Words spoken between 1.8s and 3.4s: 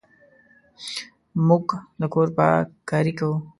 د کور پاککاري کوو.